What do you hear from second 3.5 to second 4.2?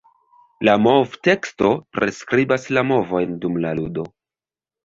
la ludo.